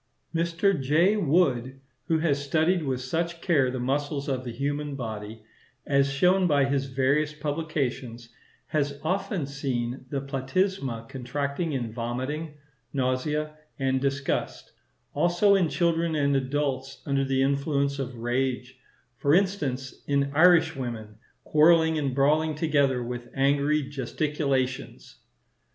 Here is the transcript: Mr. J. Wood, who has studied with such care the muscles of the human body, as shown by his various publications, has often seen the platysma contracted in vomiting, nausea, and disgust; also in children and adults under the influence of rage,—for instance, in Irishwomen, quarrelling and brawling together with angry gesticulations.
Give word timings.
Mr. 0.33 0.81
J. 0.81 1.15
Wood, 1.15 1.79
who 2.07 2.17
has 2.17 2.43
studied 2.43 2.81
with 2.81 3.01
such 3.01 3.39
care 3.39 3.69
the 3.69 3.79
muscles 3.79 4.27
of 4.27 4.43
the 4.43 4.51
human 4.51 4.95
body, 4.95 5.43
as 5.85 6.11
shown 6.11 6.47
by 6.47 6.65
his 6.65 6.85
various 6.87 7.33
publications, 7.33 8.29
has 8.65 8.99
often 9.03 9.45
seen 9.45 10.07
the 10.09 10.19
platysma 10.19 11.07
contracted 11.07 11.71
in 11.71 11.93
vomiting, 11.93 12.55
nausea, 12.91 13.53
and 13.77 14.01
disgust; 14.01 14.71
also 15.13 15.53
in 15.53 15.69
children 15.69 16.15
and 16.15 16.35
adults 16.35 17.03
under 17.05 17.23
the 17.23 17.43
influence 17.43 17.99
of 17.99 18.15
rage,—for 18.17 19.35
instance, 19.35 20.03
in 20.07 20.31
Irishwomen, 20.33 21.19
quarrelling 21.43 21.99
and 21.99 22.15
brawling 22.15 22.55
together 22.55 23.03
with 23.03 23.29
angry 23.35 23.83
gesticulations. 23.83 25.17